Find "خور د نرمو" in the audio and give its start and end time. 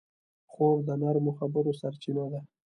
0.51-1.31